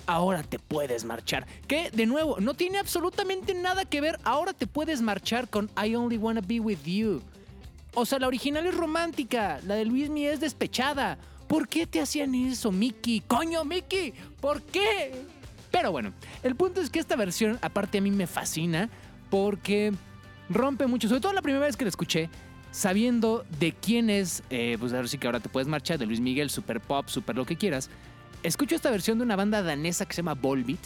Ahora 0.09 0.41
te 0.41 0.57
puedes 0.57 1.05
marchar. 1.05 1.45
Que, 1.67 1.91
de 1.91 2.07
nuevo, 2.07 2.39
no 2.39 2.55
tiene 2.55 2.79
absolutamente 2.79 3.53
nada 3.53 3.85
que 3.85 4.01
ver. 4.01 4.19
Ahora 4.23 4.53
te 4.53 4.65
puedes 4.65 5.03
marchar 5.03 5.49
con 5.49 5.69
I 5.77 5.93
Only 5.93 6.17
Wanna 6.17 6.41
Be 6.41 6.59
With 6.59 6.83
You. 6.83 7.21
O 7.93 8.07
sea, 8.07 8.17
la 8.17 8.25
original 8.25 8.65
es 8.65 8.73
romántica. 8.73 9.59
La 9.67 9.75
de 9.75 9.85
Luis 9.85 10.09
Miguel 10.09 10.33
es 10.33 10.39
despechada. 10.39 11.19
¿Por 11.47 11.67
qué 11.67 11.85
te 11.85 12.01
hacían 12.01 12.33
eso, 12.33 12.71
Mickey? 12.71 13.21
¡Coño, 13.21 13.63
Mickey! 13.65 14.15
¿Por 14.41 14.63
qué? 14.63 15.11
Pero 15.69 15.91
bueno, 15.91 16.11
el 16.41 16.55
punto 16.55 16.81
es 16.81 16.89
que 16.89 16.97
esta 16.97 17.15
versión, 17.15 17.59
aparte 17.61 17.99
a 17.99 18.01
mí 18.01 18.09
me 18.09 18.25
fascina 18.25 18.89
porque 19.29 19.93
rompe 20.49 20.87
mucho. 20.87 21.07
Sobre 21.07 21.21
todo 21.21 21.33
la 21.33 21.41
primera 21.41 21.65
vez 21.65 21.77
que 21.77 21.85
la 21.85 21.89
escuché, 21.89 22.29
sabiendo 22.71 23.45
de 23.59 23.73
quién 23.73 24.09
es, 24.09 24.43
eh, 24.49 24.77
pues 24.79 24.93
ahora 24.93 25.07
sí 25.07 25.17
que 25.17 25.27
ahora 25.27 25.39
te 25.39 25.49
puedes 25.49 25.67
marchar, 25.67 25.97
de 25.97 26.05
Luis 26.05 26.19
Miguel, 26.19 26.49
super 26.49 26.79
pop, 26.81 27.07
super 27.07 27.35
lo 27.35 27.45
que 27.45 27.55
quieras. 27.55 27.89
Escucho 28.43 28.75
esta 28.75 28.91
versión 28.91 29.17
de 29.17 29.23
una 29.23 29.35
banda 29.35 29.61
danesa 29.61 30.05
que 30.05 30.13
se 30.13 30.21
llama 30.21 30.33
Volbeat, 30.35 30.79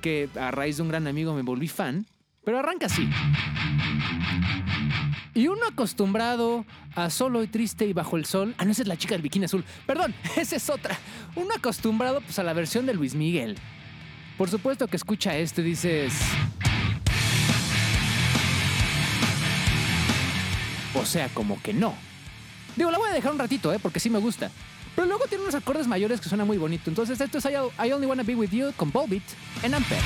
que 0.00 0.28
a 0.38 0.50
raíz 0.50 0.76
de 0.76 0.82
un 0.82 0.88
gran 0.88 1.06
amigo 1.06 1.34
me 1.34 1.42
volví 1.42 1.68
fan, 1.68 2.06
pero 2.44 2.58
arranca 2.58 2.86
así. 2.86 3.08
Y 5.34 5.48
uno 5.48 5.60
acostumbrado 5.70 6.64
a 6.94 7.08
solo 7.08 7.42
y 7.42 7.46
triste 7.46 7.86
y 7.86 7.92
bajo 7.92 8.16
el 8.16 8.24
sol. 8.24 8.54
Ah, 8.58 8.64
no, 8.64 8.72
esa 8.72 8.82
es 8.82 8.88
la 8.88 8.96
chica 8.96 9.14
del 9.14 9.22
bikini 9.22 9.44
azul. 9.44 9.64
Perdón, 9.86 10.14
esa 10.36 10.56
es 10.56 10.68
otra. 10.70 10.98
Uno 11.36 11.50
acostumbrado 11.56 12.20
pues 12.20 12.38
a 12.38 12.42
la 12.42 12.52
versión 12.52 12.86
de 12.86 12.94
Luis 12.94 13.14
Miguel. 13.14 13.56
Por 14.36 14.50
supuesto 14.50 14.88
que 14.88 14.96
escucha 14.96 15.36
esto 15.36 15.60
y 15.60 15.64
dices. 15.64 16.14
O 21.00 21.06
sea, 21.06 21.28
como 21.28 21.60
que 21.62 21.72
no. 21.72 21.94
Digo, 22.76 22.90
la 22.90 22.98
voy 22.98 23.10
a 23.10 23.12
dejar 23.12 23.32
un 23.32 23.38
ratito, 23.38 23.72
¿eh? 23.72 23.78
Porque 23.80 24.00
sí 24.00 24.10
me 24.10 24.18
gusta. 24.18 24.50
Pero 24.94 25.06
luego 25.06 25.24
tiene 25.26 25.42
unos 25.44 25.54
acordes 25.54 25.86
mayores 25.86 26.20
que 26.20 26.28
suena 26.28 26.44
muy 26.44 26.58
bonito. 26.58 26.90
Entonces, 26.90 27.20
esto 27.20 27.38
es 27.38 27.44
I, 27.46 27.86
I 27.86 27.92
Only 27.92 28.06
Wanna 28.06 28.22
Be 28.22 28.34
With 28.34 28.50
You 28.50 28.72
con 28.76 28.90
Volbeat 28.90 29.22
en. 29.62 29.74
Ampere. 29.74 30.00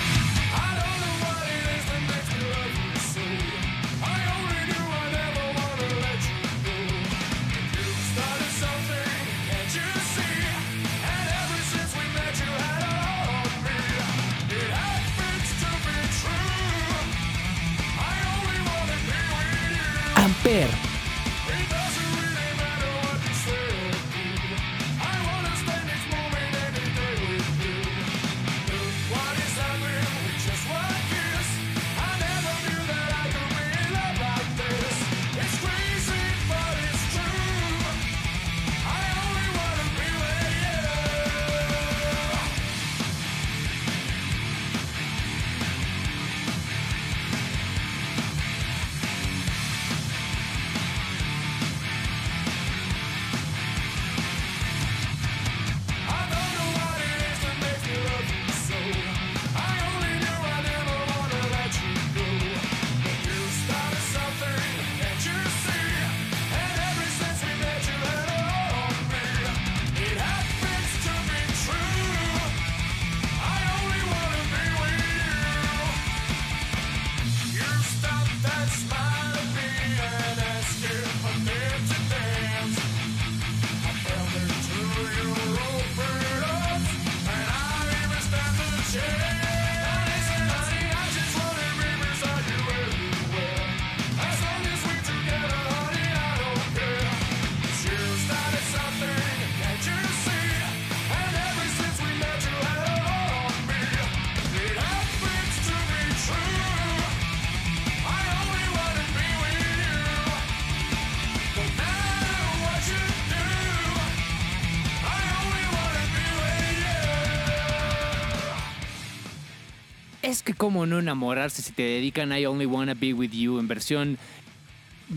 Es 120.24 120.42
que 120.42 120.54
cómo 120.54 120.87
no 120.87 121.00
enamorarse 121.00 121.60
si 121.60 121.72
te 121.72 121.82
dedican 121.82 122.32
I 122.32 122.46
Only 122.46 122.64
Wanna 122.64 122.94
Be 122.94 123.12
With 123.12 123.32
You 123.32 123.58
en 123.58 123.68
versión 123.68 124.16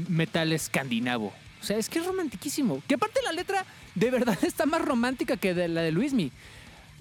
metal 0.09 0.51
escandinavo. 0.51 1.31
O 1.61 1.63
sea, 1.63 1.77
es 1.77 1.87
que 1.87 1.99
es 1.99 2.05
romantiquísimo. 2.05 2.83
Que 2.89 2.95
aparte 2.95 3.21
la 3.23 3.31
letra 3.31 3.65
de 3.95 4.11
verdad 4.11 4.37
está 4.43 4.65
más 4.65 4.81
romántica 4.81 5.37
que 5.37 5.53
de 5.53 5.69
la 5.69 5.81
de 5.81 5.93
Luismi. 5.93 6.33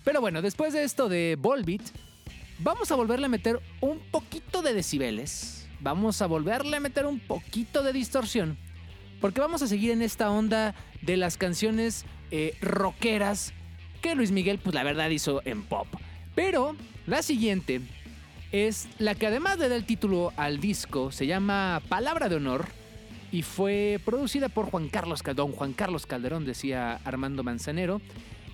Pero 0.05 0.21
bueno, 0.21 0.41
después 0.41 0.73
de 0.73 0.85
esto 0.85 1.09
de 1.09 1.37
Volbeat, 1.37 1.83
vamos 2.61 2.93
a 2.93 2.95
volverle 2.95 3.27
a 3.27 3.29
meter 3.29 3.59
un 3.81 3.99
poquito 3.99 4.63
de 4.63 4.73
decibeles, 4.73 5.67
vamos 5.81 6.23
a 6.23 6.27
volverle 6.27 6.77
a 6.77 6.81
meter 6.81 7.07
un 7.07 7.19
poquito 7.19 7.83
de 7.83 7.93
distorsión, 7.93 8.57
porque 9.21 9.41
vamos 9.41 9.63
a 9.63 9.67
seguir 9.67 9.91
en 9.91 10.01
esta 10.01 10.31
onda 10.31 10.77
de 11.03 11.17
las 11.17 11.37
canciones 11.37 12.05
eh, 12.31 12.57
rockeras 12.61 13.53
que 14.01 14.15
Luis 14.15 14.31
Miguel, 14.31 14.61
pues 14.61 14.77
la 14.77 14.85
verdad 14.85 15.11
hizo 15.11 15.43
en 15.45 15.65
pop. 15.65 15.89
Pero 16.37 16.77
la 17.07 17.23
siguiente 17.23 17.81
es 18.53 18.89
la 18.99 19.15
que 19.15 19.27
además 19.27 19.59
de 19.59 19.69
dar 19.69 19.79
el 19.79 19.85
título 19.85 20.33
al 20.37 20.61
disco, 20.61 21.13
se 21.13 21.27
llama 21.27 21.83
Palabra 21.89 22.29
de 22.29 22.37
Honor 22.37 22.67
y 23.33 23.43
fue 23.43 24.01
producida 24.05 24.49
por 24.49 24.67
Juan 24.71 24.89
Carlos 24.89 25.23
Calderón. 25.23 25.53
Juan 25.53 25.73
Carlos 25.73 26.07
Calderón, 26.07 26.45
decía 26.45 27.01
Armando 27.05 27.43
Manzanero. 27.43 28.01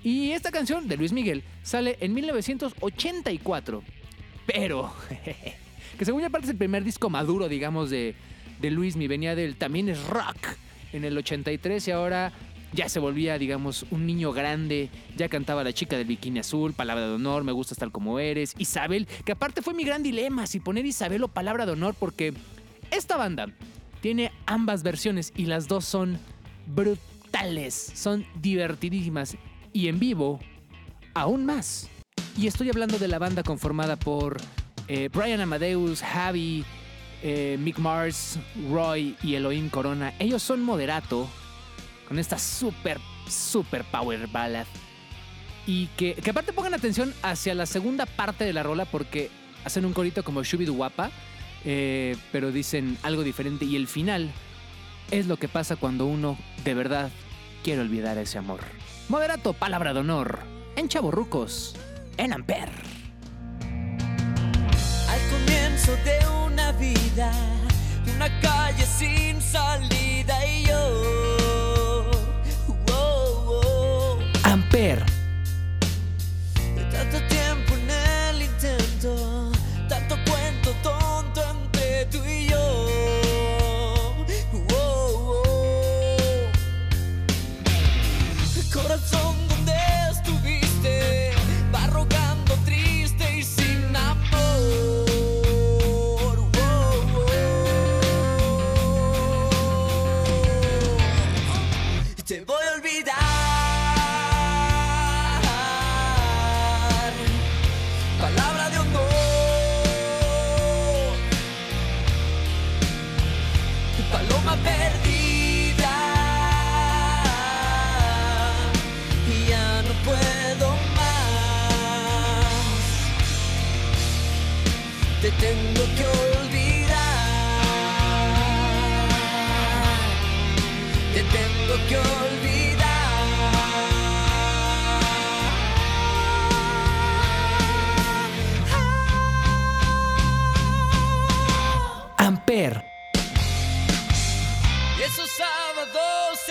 Y 0.03 0.33
esta 0.33 0.51
canción 0.51 0.89
de 0.89 0.97
Luis 0.97 1.13
Miguel 1.13 1.45
sale 1.63 1.97
en 2.01 2.15
1984. 2.15 3.83
Pero, 4.47 4.93
que 5.99 6.05
según 6.05 6.23
ya 6.23 6.31
parte 6.31 6.47
es 6.47 6.51
el 6.51 6.57
primer 6.57 6.83
disco 6.83 7.09
maduro, 7.11 7.49
digamos, 7.49 7.91
de, 7.91 8.15
de 8.61 8.71
Luis 8.71 8.97
Mi. 8.97 9.07
Venía 9.07 9.37
del 9.37 9.57
También 9.57 9.89
es 9.89 10.05
Rock 10.07 10.57
en 10.93 11.05
el 11.05 11.17
83 11.17 11.87
y 11.87 11.91
ahora 11.91 12.33
ya 12.73 12.89
se 12.89 12.99
volvía, 12.99 13.39
digamos, 13.39 13.85
un 13.91 14.07
niño 14.07 14.33
grande. 14.33 14.91
Ya 15.17 15.29
cantaba 15.29 15.65
La 15.65 15.73
chica 15.73 15.97
del 15.97 16.07
bikini 16.07 16.41
azul, 16.41 16.73
Palabra 16.73 17.07
de 17.07 17.15
honor, 17.15 17.45
Me 17.45 17.53
gustas 17.53 17.79
tal 17.79 17.93
como 17.93 18.19
eres. 18.19 18.55
Isabel, 18.59 19.07
que 19.25 19.33
aparte 19.33 19.63
fue 19.63 19.75
mi 19.75 19.85
gran 19.85 20.03
dilema, 20.03 20.47
si 20.47 20.61
poner 20.61 20.87
Isabel 20.87 21.23
o 21.25 21.29
Palabra 21.29 21.67
de 21.67 21.73
honor, 21.73 21.95
porque 21.99 22.33
esta 22.91 23.17
banda 23.17 23.49
tiene 24.01 24.33
ambas 24.47 24.83
versiones 24.83 25.33
y 25.37 25.47
las 25.47 25.69
dos 25.69 25.85
son 25.85 26.19
brutales, 26.67 27.93
son 27.95 28.27
divertidísimas 28.41 29.37
y 29.73 29.89
en 29.89 29.99
vivo 29.99 30.41
aún 31.15 31.45
más. 31.45 31.89
Y 32.37 32.47
estoy 32.47 32.71
hablando 32.71 32.99
de 32.99 33.09
la 33.09 33.19
banda 33.19 33.43
conformada 33.43 33.97
por 33.97 34.39
eh, 34.89 35.11
Brian 35.13 35.41
Amadeus, 35.41 36.03
Javi, 36.03 36.65
eh, 37.23 37.57
Mick 37.61 37.79
Mars, 37.79 38.39
Roy 38.71 39.17
y 39.23 39.35
Elohim 39.35 39.69
Corona. 39.69 40.15
Ellos 40.19 40.43
son 40.43 40.63
moderato 40.63 41.29
con 42.13 42.19
esta 42.19 42.39
super, 42.39 43.01
super 43.27 43.85
power 43.85 44.27
ballad. 44.27 44.67
Y 45.67 45.87
que, 45.97 46.13
que 46.13 46.29
aparte 46.29 46.53
pongan 46.53 46.75
atención 46.75 47.15
hacia 47.23 47.55
la 47.55 47.65
segunda 47.65 48.05
parte 48.05 48.45
de 48.45 48.53
la 48.53 48.63
rola 48.63 48.85
porque 48.85 49.31
hacen 49.65 49.87
un 49.87 49.95
corito 49.95 50.23
como 50.23 50.45
Shubidu 50.45 50.75
Guapa, 50.75 51.11
eh, 51.65 52.15
pero 52.31 52.53
dicen 52.53 52.99
algo 53.03 53.23
diferente. 53.23 53.65
Y 53.65 53.77
el 53.77 53.87
final 53.87 54.31
es 55.11 55.27
lo 55.27 55.39
que 55.39 55.49
pasa 55.49 55.77
cuando 55.77 56.05
uno 56.05 56.37
de 56.65 56.75
verdad 56.75 57.11
quiere 57.65 57.81
olvidar 57.81 58.19
ese 58.19 58.37
amor. 58.37 58.61
Moderato, 59.09 59.55
palabra 59.55 59.95
de 59.95 60.01
honor, 60.01 60.41
en 60.77 60.89
Chaborrucos, 60.89 61.77
en 62.19 62.35
Amper. 62.35 62.69
Al 65.09 65.21
comienzo 65.31 65.97
de 66.05 66.19
una 66.45 66.73
vida, 66.73 67.33
una 68.17 68.29
calle 68.43 68.85
sin 68.85 69.41
salida 69.41 70.47
y 70.47 70.67
yo. 70.67 71.62
Amper. 74.73 75.05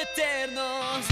Eternos 0.02 1.11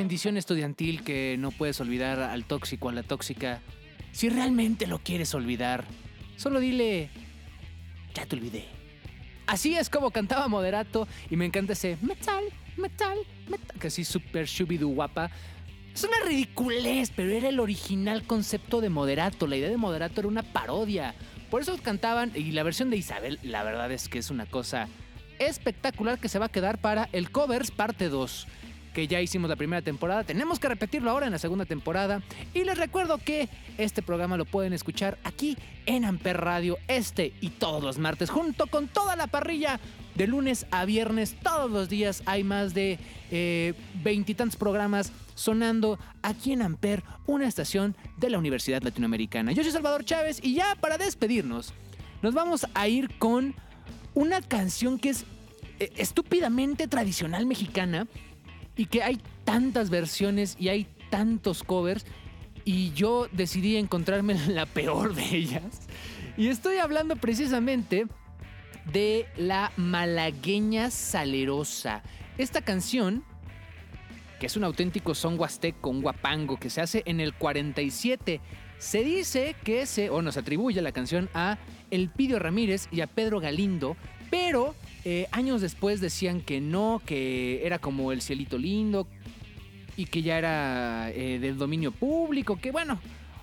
bendición 0.00 0.38
estudiantil 0.38 1.04
que 1.04 1.36
no 1.38 1.50
puedes 1.50 1.78
olvidar 1.78 2.20
al 2.20 2.46
tóxico, 2.46 2.88
a 2.88 2.92
la 2.92 3.02
tóxica, 3.02 3.60
si 4.12 4.30
realmente 4.30 4.86
lo 4.86 4.98
quieres 5.00 5.34
olvidar, 5.34 5.84
solo 6.36 6.58
dile, 6.58 7.10
ya 8.14 8.24
te 8.24 8.34
olvidé. 8.34 8.64
Así 9.46 9.74
es 9.74 9.90
como 9.90 10.10
cantaba 10.10 10.48
Moderato 10.48 11.06
y 11.28 11.36
me 11.36 11.44
encanta 11.44 11.74
ese 11.74 11.98
metal, 12.00 12.44
metal, 12.78 13.18
metal, 13.46 13.78
que 13.78 13.88
así 13.88 14.04
súper 14.04 14.46
shubidu 14.46 14.88
guapa. 14.88 15.30
Es 15.94 16.02
una 16.04 16.16
ridiculez, 16.26 17.12
pero 17.14 17.32
era 17.32 17.50
el 17.50 17.60
original 17.60 18.22
concepto 18.22 18.80
de 18.80 18.88
Moderato. 18.88 19.46
La 19.46 19.56
idea 19.56 19.68
de 19.68 19.76
Moderato 19.76 20.22
era 20.22 20.28
una 20.28 20.42
parodia. 20.42 21.14
Por 21.50 21.60
eso 21.60 21.76
cantaban, 21.82 22.32
y 22.34 22.52
la 22.52 22.62
versión 22.62 22.88
de 22.88 22.96
Isabel, 22.96 23.38
la 23.42 23.64
verdad 23.64 23.92
es 23.92 24.08
que 24.08 24.18
es 24.18 24.30
una 24.30 24.46
cosa 24.46 24.88
espectacular 25.38 26.18
que 26.18 26.30
se 26.30 26.38
va 26.38 26.46
a 26.46 26.50
quedar 26.50 26.78
para 26.78 27.10
el 27.12 27.30
Covers 27.30 27.70
parte 27.70 28.08
2 28.08 28.46
que 28.94 29.06
ya 29.06 29.20
hicimos 29.20 29.48
la 29.48 29.56
primera 29.56 29.82
temporada. 29.82 30.24
Tenemos 30.24 30.58
que 30.58 30.68
repetirlo 30.68 31.10
ahora 31.10 31.26
en 31.26 31.32
la 31.32 31.38
segunda 31.38 31.64
temporada. 31.64 32.22
Y 32.54 32.64
les 32.64 32.78
recuerdo 32.78 33.18
que 33.18 33.48
este 33.78 34.02
programa 34.02 34.36
lo 34.36 34.44
pueden 34.44 34.72
escuchar 34.72 35.18
aquí 35.24 35.56
en 35.86 36.04
Amper 36.04 36.40
Radio 36.40 36.78
este 36.88 37.32
y 37.40 37.50
todos 37.50 37.82
los 37.82 37.98
martes, 37.98 38.30
junto 38.30 38.66
con 38.66 38.88
toda 38.88 39.16
la 39.16 39.26
parrilla. 39.26 39.80
De 40.14 40.26
lunes 40.26 40.66
a 40.70 40.84
viernes, 40.84 41.36
todos 41.42 41.70
los 41.70 41.88
días 41.88 42.22
hay 42.26 42.44
más 42.44 42.74
de 42.74 42.98
eh, 43.30 43.74
veintitantos 44.02 44.56
programas 44.56 45.12
sonando 45.34 45.98
aquí 46.20 46.52
en 46.52 46.60
Amper, 46.60 47.02
una 47.26 47.46
estación 47.46 47.96
de 48.18 48.28
la 48.28 48.38
Universidad 48.38 48.82
Latinoamericana. 48.82 49.52
Yo 49.52 49.62
soy 49.62 49.72
Salvador 49.72 50.04
Chávez 50.04 50.40
y 50.42 50.54
ya 50.54 50.74
para 50.74 50.98
despedirnos, 50.98 51.72
nos 52.20 52.34
vamos 52.34 52.66
a 52.74 52.88
ir 52.88 53.08
con 53.18 53.54
una 54.14 54.42
canción 54.42 54.98
que 54.98 55.10
es 55.10 55.24
eh, 55.78 55.90
estúpidamente 55.96 56.88
tradicional 56.88 57.46
mexicana 57.46 58.06
y 58.80 58.86
que 58.86 59.02
hay 59.02 59.20
tantas 59.44 59.90
versiones 59.90 60.56
y 60.58 60.70
hay 60.70 60.86
tantos 61.10 61.62
covers 61.62 62.06
y 62.64 62.92
yo 62.92 63.28
decidí 63.30 63.76
encontrarme 63.76 64.34
la 64.48 64.64
peor 64.64 65.14
de 65.14 65.36
ellas. 65.36 65.82
Y 66.38 66.48
estoy 66.48 66.78
hablando 66.78 67.16
precisamente 67.16 68.06
de 68.90 69.26
la 69.36 69.70
malagueña 69.76 70.90
salerosa. 70.90 72.02
Esta 72.38 72.62
canción, 72.62 73.22
que 74.38 74.46
es 74.46 74.56
un 74.56 74.64
auténtico 74.64 75.14
son 75.14 75.38
huasteco, 75.38 75.90
un 75.90 76.00
guapango, 76.00 76.58
que 76.58 76.70
se 76.70 76.80
hace 76.80 77.02
en 77.04 77.20
el 77.20 77.34
47, 77.34 78.40
se 78.78 79.04
dice 79.04 79.56
que 79.62 79.84
se, 79.84 80.08
o 80.08 80.22
nos 80.22 80.38
atribuye 80.38 80.80
la 80.80 80.92
canción 80.92 81.28
a 81.34 81.58
Elpidio 81.90 82.38
Ramírez 82.38 82.88
y 82.90 83.02
a 83.02 83.06
Pedro 83.06 83.40
Galindo, 83.40 83.94
pero 84.30 84.74
eh, 85.04 85.26
años 85.32 85.60
después 85.60 86.00
decían 86.00 86.40
que 86.40 86.60
no, 86.60 87.02
que 87.04 87.66
era 87.66 87.78
como 87.78 88.12
el 88.12 88.22
cielito 88.22 88.58
lindo 88.58 89.06
y 89.96 90.06
que 90.06 90.22
ya 90.22 90.38
era 90.38 91.10
eh, 91.10 91.38
del 91.38 91.56
dominio 91.58 91.92
público, 91.92 92.56
que 92.56 92.70
bueno, 92.70 93.00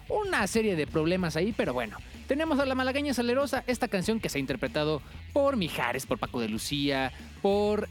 una 0.10 0.46
serie 0.48 0.76
de 0.76 0.88
problemas 0.88 1.36
ahí, 1.36 1.54
pero 1.56 1.74
bueno. 1.74 1.98
Tenemos 2.28 2.60
a 2.60 2.66
La 2.66 2.76
Malagueña 2.76 3.14
Salerosa, 3.14 3.64
esta 3.68 3.88
canción 3.88 4.20
que 4.20 4.28
se 4.28 4.38
ha 4.38 4.42
interpretado 4.42 5.02
por 5.32 5.56
Mijares, 5.56 6.06
por 6.06 6.18
Paco 6.18 6.42
de 6.42 6.50
Lucía, 6.50 7.14
por 7.42 7.88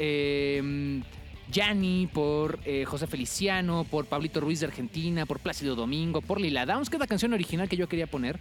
Gianni, 1.51 2.09
por 2.13 2.59
eh, 2.65 2.85
José 2.85 3.07
Feliciano, 3.07 3.85
por 3.85 4.07
Pablito 4.07 4.41
Ruiz 4.41 4.61
de 4.61 4.67
Argentina, 4.67 5.27
por 5.27 5.39
Plácido 5.39 5.77
Domingo, 5.77 6.21
por 6.21 6.41
Lila 6.41 6.67
Downs, 6.67 6.91
que 6.91 6.97
es 6.97 7.01
la 7.01 7.07
canción 7.07 7.33
original 7.33 7.69
que 7.69 7.77
yo 7.77 7.89
quería 7.89 8.07
poner 8.07 8.39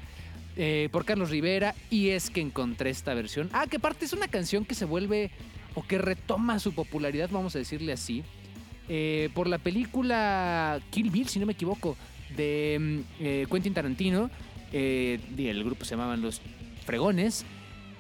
eh, 0.58 0.90
por 0.92 1.04
Carlos 1.04 1.30
Rivera 1.30 1.76
y 1.90 2.10
es 2.10 2.30
que 2.30 2.42
encontré 2.42 2.90
esta 2.90 3.14
versión. 3.14 3.50
Ah, 3.52 3.68
que 3.68 3.78
aparte 3.78 4.06
es 4.06 4.14
una 4.14 4.28
canción 4.28 4.64
que 4.64 4.74
se 4.74 4.86
vuelve 4.86 5.32
o 5.74 5.84
que 5.84 5.98
retoma 5.98 6.60
su 6.60 6.74
popularidad, 6.74 7.30
vamos 7.32 7.56
a 7.56 7.60
decirle 7.60 7.92
así, 7.92 8.24
eh, 8.88 9.30
por 9.34 9.48
la 9.48 9.58
película 9.58 10.80
Kill 10.92 11.10
Bill, 11.10 11.28
si 11.28 11.40
no 11.40 11.46
me 11.46 11.54
equivoco, 11.54 11.98
de 12.38 12.78
mm, 12.80 13.00
eh, 13.20 13.48
Quentin 13.52 13.74
Tarantino. 13.74 14.30
El 14.72 15.64
grupo 15.64 15.86
se 15.86 15.92
llamaban 15.92 16.22
Los 16.22 16.42
Fregones. 16.86 17.46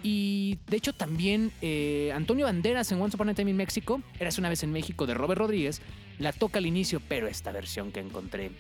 Y 0.03 0.59
de 0.67 0.77
hecho 0.77 0.93
también 0.93 1.51
Antonio 2.13 2.45
Banderas 2.45 2.91
en 2.91 3.01
Once 3.01 3.15
Upon 3.15 3.29
a 3.29 3.33
Time 3.33 3.51
in 3.51 3.57
México, 3.57 4.01
Eras 4.19 4.37
una 4.37 4.49
vez 4.49 4.61
en 4.61 4.71
México 4.71 5.07
de 5.07 5.15
Robert 5.15 5.39
Rodríguez, 5.39 5.81
la 6.19 6.31
toca 6.31 6.59
al 6.59 6.65
inicio, 6.67 7.01
pero 7.07 7.27
esta 7.27 7.51
versión 7.51 7.91
que 7.91 8.01
encontré 8.01 8.51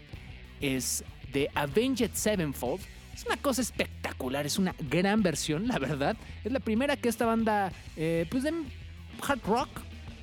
es 0.59 1.03
de 1.31 1.49
Avenged 1.53 2.11
Sevenfold. 2.13 2.81
Es 3.15 3.25
una 3.25 3.37
cosa 3.37 3.61
espectacular, 3.61 4.45
es 4.45 4.57
una 4.59 4.75
gran 4.89 5.23
versión, 5.23 5.67
la 5.67 5.79
verdad. 5.79 6.17
Es 6.43 6.51
la 6.51 6.59
primera 6.59 6.97
que 6.97 7.07
esta 7.09 7.25
banda, 7.25 7.71
eh, 7.95 8.27
pues 8.29 8.43
de 8.43 8.51
hard 9.27 9.39
rock, 9.45 9.69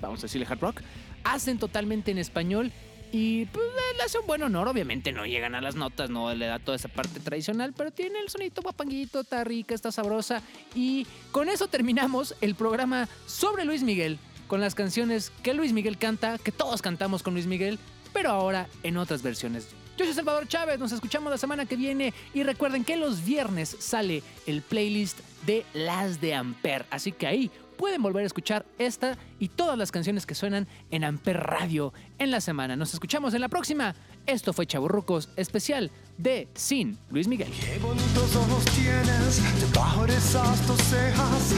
vamos 0.00 0.20
a 0.20 0.22
decirle 0.22 0.46
hard 0.48 0.61
rock, 0.61 0.81
hacen 1.24 1.59
totalmente 1.59 2.11
en 2.11 2.18
español 2.18 2.70
y 3.11 3.46
pues 3.46 3.64
le- 3.96 4.02
hace 4.05 4.18
un 4.18 4.26
buen 4.26 4.42
honor. 4.42 4.68
Obviamente 4.68 5.11
no 5.12 5.24
llegan 5.24 5.55
a 5.55 5.61
las 5.62 5.74
notas, 5.74 6.11
no 6.11 6.35
le 6.35 6.46
da 6.46 6.59
toda 6.59 6.76
esa 6.76 6.88
parte 6.88 7.18
tradicional, 7.20 7.72
pero 7.74 7.90
tiene 7.92 8.18
el 8.20 8.28
sonito 8.28 8.61
guapanguito, 8.62 9.20
está 9.20 9.42
rica, 9.44 9.74
está 9.74 9.90
sabrosa. 9.90 10.42
Y 10.74 11.07
con 11.31 11.48
eso 11.48 11.68
terminamos 11.68 12.35
el 12.42 12.55
programa 12.55 13.09
sobre 13.26 13.64
Luis 13.64 13.83
Miguel, 13.83 14.18
con 14.48 14.61
las 14.61 14.74
canciones 14.74 15.31
que 15.42 15.55
Luis 15.55 15.72
Miguel 15.72 15.96
canta, 15.96 16.37
que 16.38 16.52
todos 16.52 16.83
cantamos 16.83 17.22
con 17.22 17.33
Luis 17.35 17.46
Miguel, 17.46 17.78
pero 18.12 18.31
ahora 18.31 18.66
en 18.83 18.98
otras 18.98 19.22
versiones. 19.22 19.68
Yo 19.96 20.07
soy 20.07 20.14
Salvador 20.14 20.48
Chávez, 20.48 20.78
nos 20.78 20.92
escuchamos 20.92 21.31
la 21.31 21.38
semana 21.38 21.66
que 21.66 21.76
viene 21.76 22.14
y 22.33 22.42
recuerden 22.42 22.83
que 22.83 22.96
los 22.96 23.24
viernes 23.24 23.76
sale 23.78 24.22
el 24.46 24.62
playlist 24.62 25.20
de 25.46 25.66
las 25.74 26.20
de 26.20 26.35
Amper, 26.35 26.87
así 26.90 27.12
que 27.12 27.26
ahí 27.26 27.50
pueden 27.76 28.00
volver 28.00 28.22
a 28.22 28.26
escuchar 28.26 28.64
esta 28.78 29.18
y 29.38 29.48
todas 29.48 29.76
las 29.76 29.92
canciones 29.92 30.24
que 30.24 30.35
suenan 30.35 30.66
en 30.90 31.05
Amper 31.05 31.38
Radio 31.38 31.92
en 32.18 32.31
la 32.31 32.40
semana. 32.40 32.76
Nos 32.76 32.94
escuchamos 32.94 33.35
en 33.35 33.40
la 33.40 33.48
próxima. 33.48 33.94
Esto 34.24 34.52
fue 34.52 34.66
Chaburrucos 34.66 35.31
especial 35.37 35.90
de 36.16 36.48
Sin 36.55 36.96
Luis 37.11 37.28
Miguel. 37.28 37.52
Qué 37.61 37.78
bonitos 37.78 38.37
ojos 38.37 38.64
tienes 38.66 39.35
cejas, 39.35 40.88
cejas, 40.88 41.52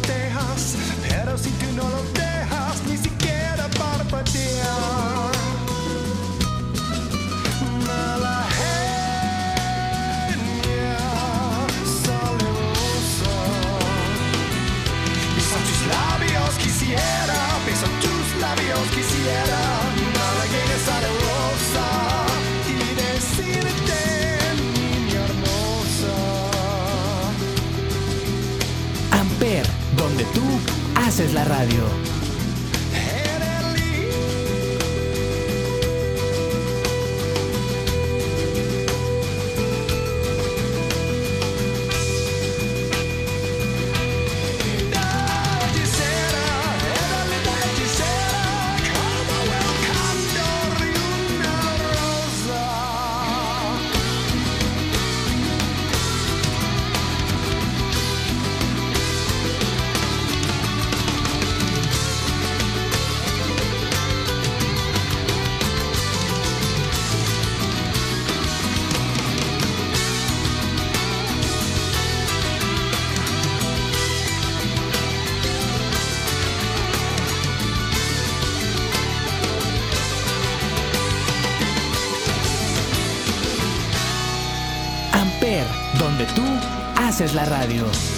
pero 0.00 1.36
si 1.36 1.50
tú 1.50 1.66
no 1.76 1.88
lo 1.88 2.02
dejas, 2.14 2.82
ni 2.88 2.96
siquiera 2.96 3.68
parpadear. 3.78 5.21
Haces 31.12 31.34
la 31.34 31.44
radio. 31.44 32.11
La 87.34 87.44
radio. 87.44 88.11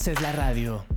Haces 0.00 0.18
la 0.22 0.32
radio. 0.32 0.89